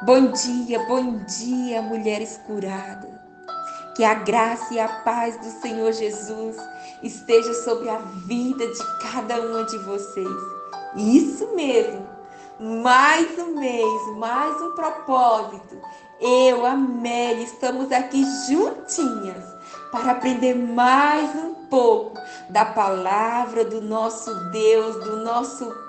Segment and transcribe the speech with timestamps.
[0.00, 3.10] Bom dia, bom dia, mulheres curadas.
[3.96, 6.56] Que a graça e a paz do Senhor Jesus
[7.02, 8.78] esteja sobre a vida de
[9.10, 10.40] cada uma de vocês.
[10.94, 12.06] Isso mesmo.
[12.60, 15.76] Mais um mês, mais um propósito.
[16.20, 19.44] Eu, Amélia, estamos aqui juntinhas
[19.90, 22.16] para aprender mais um pouco
[22.50, 25.87] da palavra do nosso Deus, do nosso Pai,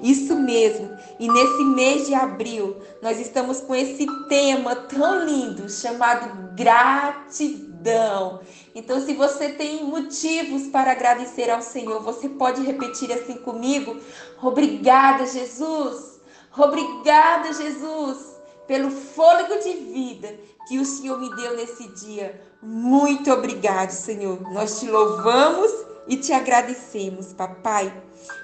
[0.00, 0.96] isso mesmo.
[1.18, 8.40] E nesse mês de abril, nós estamos com esse tema tão lindo chamado gratidão.
[8.74, 13.96] Então, se você tem motivos para agradecer ao Senhor, você pode repetir assim comigo:
[14.42, 16.16] Obrigada, Jesus.
[16.56, 18.18] Obrigada, Jesus,
[18.66, 20.34] pelo fôlego de vida
[20.66, 22.40] que o Senhor me deu nesse dia.
[22.62, 24.40] Muito obrigado, Senhor.
[24.52, 25.70] Nós te louvamos
[26.08, 27.92] e te agradecemos, papai.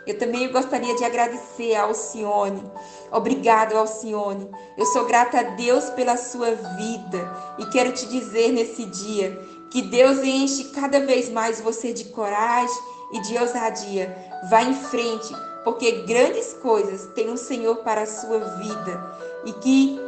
[0.06, 2.62] Eu também gostaria de agradecer a Alcione.
[3.10, 4.48] Obrigado, Alcione.
[4.76, 9.38] Eu sou grata a Deus pela sua vida e quero te dizer nesse dia
[9.70, 12.76] que Deus enche cada vez mais você de coragem
[13.12, 14.14] e de ousadia.
[14.50, 15.32] Vá em frente,
[15.64, 20.00] porque grandes coisas tem o Senhor para a sua vida e que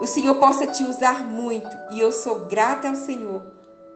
[0.00, 1.70] o Senhor possa te usar muito.
[1.92, 3.42] E eu sou grata ao Senhor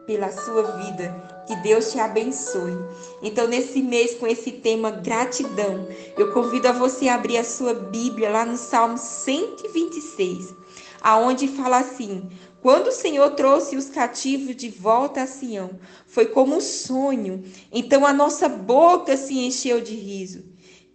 [0.05, 1.43] pela sua vida.
[1.47, 2.73] Que Deus te abençoe.
[3.21, 7.73] Então, nesse mês, com esse tema gratidão, eu convido a você a abrir a sua
[7.73, 10.55] Bíblia lá no Salmo 126,
[11.01, 12.29] aonde fala assim:
[12.65, 17.43] quando o Senhor trouxe os cativos de volta a Sião, foi como um sonho.
[17.71, 20.43] Então a nossa boca se encheu de riso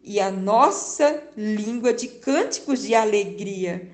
[0.02, 3.88] e a nossa língua de cânticos de alegria.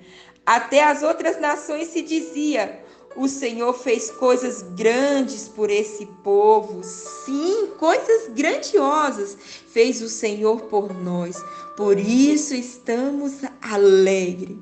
[0.46, 2.82] Até as outras nações se dizia:
[3.16, 6.82] o Senhor fez coisas grandes por esse povo.
[6.84, 9.36] Sim, coisas grandiosas
[9.68, 11.42] fez o Senhor por nós.
[11.76, 14.58] Por isso estamos alegres.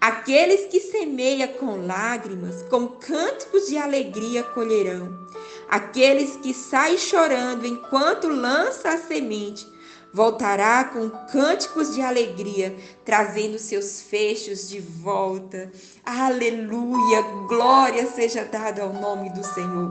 [0.00, 5.26] Aqueles que semeiam com lágrimas, com cânticos de alegria colherão.
[5.68, 9.66] Aqueles que saem chorando enquanto lança a semente,
[10.12, 15.70] voltará com cânticos de alegria, trazendo seus fechos de volta.
[16.04, 17.22] Aleluia!
[17.48, 19.90] Glória seja dada ao nome do Senhor.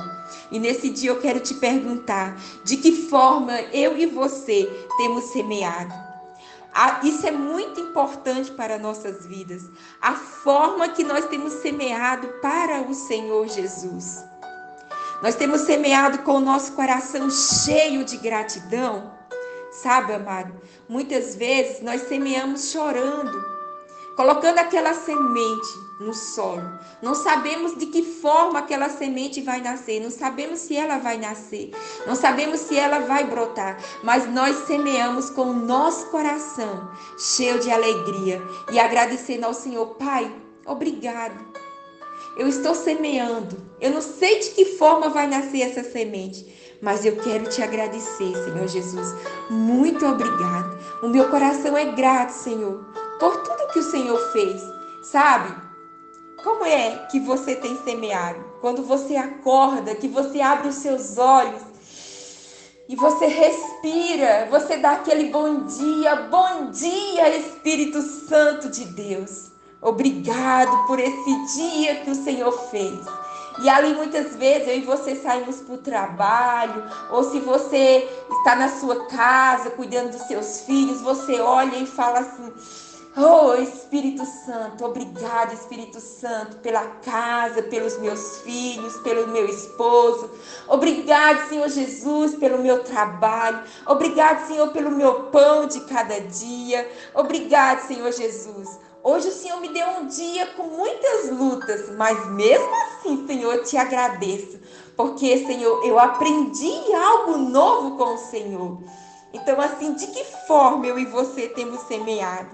[0.51, 6.07] E nesse dia eu quero te perguntar: de que forma eu e você temos semeado?
[7.01, 9.63] Isso é muito importante para nossas vidas.
[9.99, 14.23] A forma que nós temos semeado para o Senhor Jesus.
[15.23, 19.16] Nós temos semeado com o nosso coração cheio de gratidão
[19.81, 20.59] Sabe, amado?
[20.89, 23.45] Muitas vezes nós semeamos chorando,
[24.15, 25.67] colocando aquela semente
[25.99, 26.79] no solo.
[26.99, 31.71] Não sabemos de que forma aquela semente vai nascer, não sabemos se ela vai nascer,
[32.07, 36.89] não sabemos se ela vai brotar, mas nós semeamos com o nosso coração
[37.19, 41.66] cheio de alegria e agradecendo ao Senhor, Pai, obrigado.
[42.37, 43.57] Eu estou semeando.
[43.81, 48.33] Eu não sei de que forma vai nascer essa semente, mas eu quero te agradecer,
[48.33, 49.15] Senhor Jesus.
[49.49, 50.77] Muito obrigado.
[51.01, 52.85] O meu coração é grato, Senhor,
[53.19, 54.61] por tudo que o Senhor fez.
[55.03, 55.53] Sabe?
[56.43, 58.39] Como é que você tem semeado?
[58.61, 61.61] Quando você acorda, que você abre os seus olhos
[62.87, 69.56] e você respira, você dá aquele bom dia, bom dia, Espírito Santo de Deus.
[69.81, 73.05] Obrigado por esse dia que o Senhor fez.
[73.59, 78.07] E ali muitas vezes eu e você saímos para o trabalho, ou se você
[78.39, 82.53] está na sua casa cuidando dos seus filhos, você olha e fala assim:
[83.15, 90.29] Oh Espírito Santo, obrigado Espírito Santo pela casa, pelos meus filhos, pelo meu esposo.
[90.67, 93.63] Obrigado, Senhor Jesus, pelo meu trabalho.
[93.87, 96.87] Obrigado, Senhor, pelo meu pão de cada dia.
[97.15, 102.69] Obrigado, Senhor Jesus Hoje o Senhor me deu um dia com muitas lutas, mas mesmo
[102.75, 104.59] assim, Senhor, te agradeço,
[104.97, 108.77] porque, Senhor, eu aprendi algo novo com o Senhor.
[109.31, 112.49] Então, assim, de que forma eu e você temos semeado?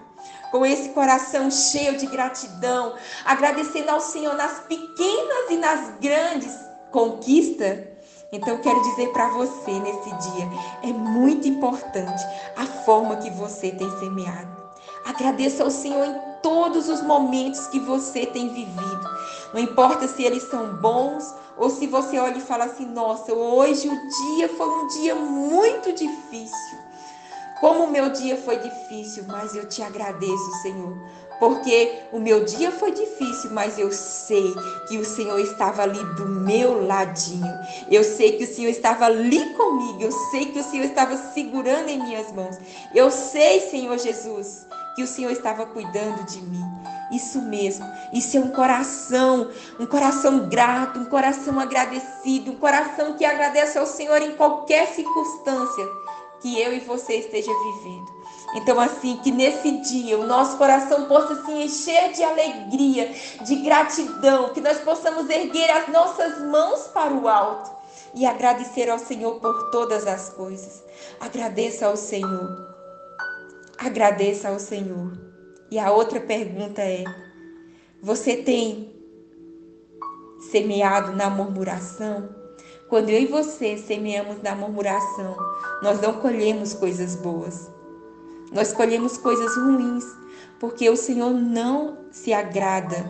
[0.52, 2.94] Com esse coração cheio de gratidão,
[3.26, 6.56] agradecendo ao Senhor nas pequenas e nas grandes
[6.92, 7.80] conquistas.
[8.32, 10.48] Então, quero dizer para você nesse dia:
[10.84, 12.24] é muito importante
[12.56, 14.56] a forma que você tem semeado.
[15.04, 19.10] Agradeça ao Senhor em todos os momentos que você tem vivido.
[19.54, 23.88] Não importa se eles são bons ou se você olha e fala assim: nossa, hoje
[23.88, 26.84] o dia foi um dia muito difícil.
[27.60, 30.98] Como o meu dia foi difícil, mas eu te agradeço, Senhor,
[31.40, 34.54] porque o meu dia foi difícil, mas eu sei
[34.90, 37.54] que o Senhor estava ali do meu ladinho.
[37.90, 40.02] Eu sei que o Senhor estava ali comigo.
[40.02, 42.58] Eu sei que o Senhor estava segurando em minhas mãos.
[42.94, 46.64] Eu sei, Senhor Jesus, que o Senhor estava cuidando de mim.
[47.12, 49.50] Isso mesmo, isso é um coração,
[49.80, 55.88] um coração grato, um coração agradecido, um coração que agradece ao Senhor em qualquer circunstância
[56.42, 58.12] que eu e você esteja vivendo.
[58.56, 63.12] Então, assim, que nesse dia o nosso coração possa se encher de alegria,
[63.42, 67.72] de gratidão, que nós possamos erguer as nossas mãos para o alto
[68.14, 70.84] e agradecer ao Senhor por todas as coisas.
[71.20, 72.73] Agradeça ao Senhor.
[73.86, 75.12] Agradeça ao Senhor.
[75.70, 77.04] E a outra pergunta é:
[78.02, 78.96] você tem
[80.52, 82.30] semeado na murmuração?
[82.88, 85.36] Quando eu e você semeamos na murmuração,
[85.82, 87.70] nós não colhemos coisas boas.
[88.54, 90.06] Nós colhemos coisas ruins,
[90.62, 93.06] porque o Senhor não se agrada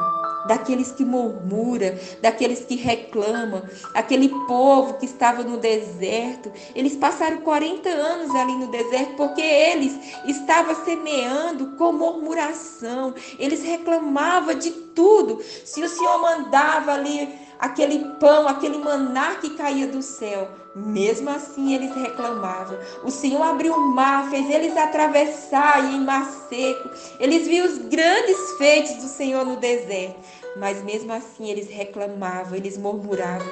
[0.48, 3.64] daqueles que murmura, daqueles que reclamam,
[3.94, 6.52] aquele povo que estava no deserto.
[6.76, 13.14] Eles passaram 40 anos ali no deserto porque eles estavam semeando com murmuração.
[13.40, 15.42] Eles reclamavam de tudo.
[15.66, 17.30] Se o Senhor mandava ali
[17.60, 22.78] aquele pão, aquele maná que caía do céu, mesmo assim eles reclamavam.
[23.04, 26.90] O Senhor abriu o mar, fez eles atravessar em mar seco.
[27.20, 30.20] Eles viam os grandes feitos do Senhor no deserto.
[30.58, 33.48] Mas mesmo assim eles reclamavam, eles murmuravam.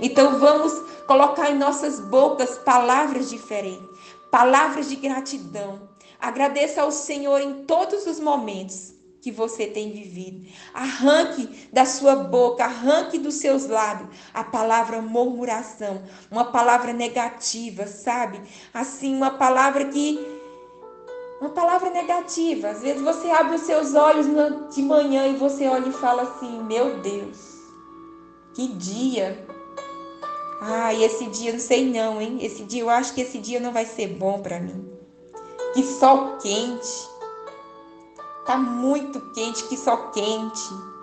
[0.00, 0.72] Então vamos
[1.06, 3.86] colocar em nossas bocas palavras diferentes,
[4.30, 5.80] palavras de gratidão.
[6.18, 8.95] Agradeça ao Senhor em todos os momentos
[9.26, 10.46] que você tem vivido.
[10.72, 18.40] Arranque da sua boca, arranque dos seus lábios a palavra murmuração, uma palavra negativa, sabe?
[18.72, 20.16] Assim, uma palavra que
[21.40, 22.68] uma palavra negativa.
[22.68, 24.26] Às vezes você abre os seus olhos
[24.72, 27.36] de manhã e você olha e fala assim: "Meu Deus,
[28.54, 29.44] que dia!"
[30.96, 32.38] E esse dia não sei não, hein?
[32.40, 34.88] Esse dia eu acho que esse dia não vai ser bom para mim.
[35.74, 37.15] Que sol quente.
[38.46, 40.96] Tá muito quente, que só quente.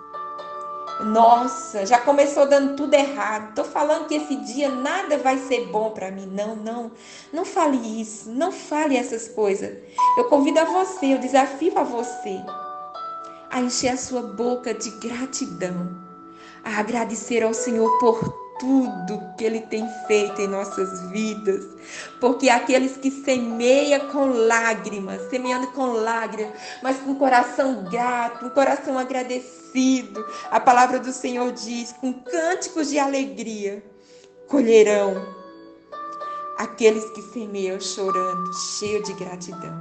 [1.04, 3.54] Nossa, já começou dando tudo errado.
[3.54, 6.26] Tô falando que esse dia nada vai ser bom para mim.
[6.26, 6.92] Não, não.
[7.32, 8.30] Não fale isso.
[8.30, 9.76] Não fale essas coisas.
[10.16, 12.40] Eu convido a você, eu desafio a você
[13.54, 15.96] a encher a sua boca de gratidão,
[16.64, 21.64] a agradecer ao Senhor por tudo que Ele tem feito em nossas vidas,
[22.20, 28.98] porque aqueles que semeiam com lágrimas, semeando com lágrimas, mas com coração grato, um coração
[28.98, 33.82] agradecido, a palavra do Senhor diz, com cânticos de alegria,
[34.48, 35.44] colherão.
[36.56, 39.76] Aqueles que semeiam chorando, cheio de gratidão,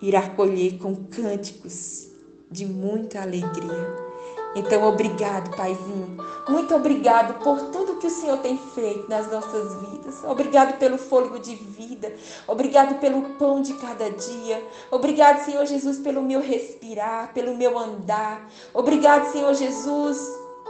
[0.00, 2.08] irá colher com cânticos
[2.50, 4.07] de muita alegria.
[4.54, 6.16] Então, obrigado, Paizinho.
[6.48, 10.24] Muito obrigado por tudo que o Senhor tem feito nas nossas vidas.
[10.24, 12.12] Obrigado pelo fôlego de vida.
[12.46, 14.66] Obrigado pelo pão de cada dia.
[14.90, 18.48] Obrigado, Senhor Jesus, pelo meu respirar, pelo meu andar.
[18.72, 20.18] Obrigado, Senhor Jesus.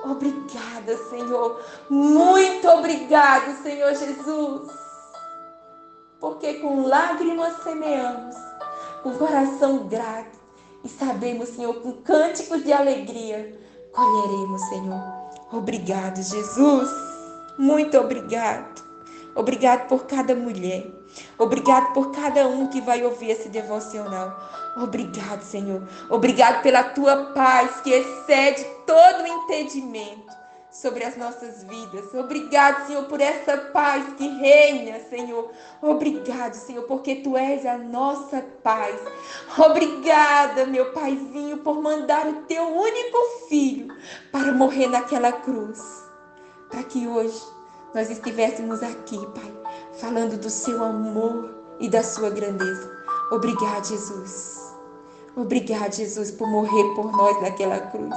[0.05, 1.61] Obrigada, Senhor.
[1.89, 4.71] Muito obrigado, Senhor Jesus.
[6.21, 8.35] Porque com lágrimas semeamos,
[9.05, 10.37] com coração grato
[10.85, 15.03] e sabemos, Senhor, com cânticos de alegria colheremos, Senhor.
[15.53, 16.91] Obrigado, Jesus.
[17.59, 18.83] Muito obrigado.
[19.35, 20.87] Obrigado por cada mulher.
[21.39, 24.37] Obrigado por cada um que vai ouvir esse devocional.
[24.77, 25.83] Obrigado, Senhor.
[26.11, 30.39] Obrigado pela tua paz que excede todo o entendimento
[30.81, 32.15] sobre as nossas vidas.
[32.15, 35.51] Obrigado, Senhor, por essa paz que reina, Senhor.
[35.83, 38.95] Obrigado, Senhor, porque tu és a nossa paz.
[39.59, 43.19] Obrigada, meu Paizinho, por mandar o teu único
[43.49, 43.89] filho
[44.31, 45.81] para morrer naquela cruz.
[46.71, 47.43] Para que hoje
[47.95, 49.53] nós estivéssemos aqui, Pai,
[50.01, 52.89] falando do seu amor e da sua grandeza.
[53.33, 54.68] Obrigado, Jesus.
[55.39, 58.15] Obrigado, Jesus, por morrer por nós naquela cruz.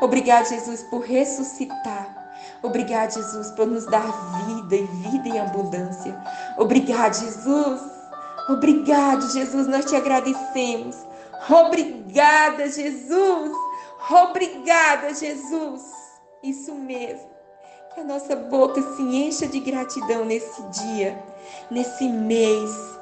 [0.00, 2.22] Obrigado, Jesus, por ressuscitar.
[2.62, 4.10] Obrigado, Jesus, por nos dar
[4.46, 6.18] vida e vida em abundância.
[6.56, 7.82] Obrigado, Jesus.
[8.48, 10.96] Obrigado, Jesus, nós te agradecemos.
[11.50, 13.52] Obrigada, Jesus.
[14.08, 15.82] Obrigada, Jesus.
[16.42, 17.30] Isso mesmo.
[17.94, 21.22] Que a nossa boca se encha de gratidão nesse dia,
[21.70, 23.01] nesse mês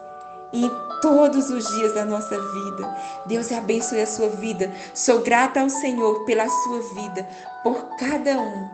[0.52, 2.96] e em todos os dias da nossa vida.
[3.26, 4.72] Deus abençoe a sua vida.
[4.94, 7.28] Sou grata ao Senhor pela sua vida,
[7.62, 8.68] por cada um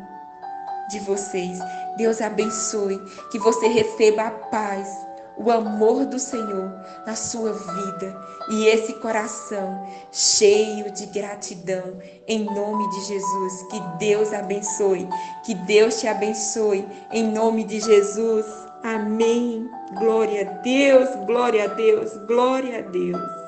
[0.90, 1.58] de vocês.
[1.96, 2.98] Deus abençoe,
[3.30, 5.06] que você receba a paz,
[5.36, 6.72] o amor do Senhor
[7.06, 8.18] na sua vida
[8.48, 13.62] e esse coração cheio de gratidão em nome de Jesus.
[13.70, 15.08] Que Deus abençoe,
[15.44, 18.46] que Deus te abençoe em nome de Jesus.
[18.82, 19.68] Amém.
[19.98, 23.45] Glória a Deus, glória a Deus, glória a Deus.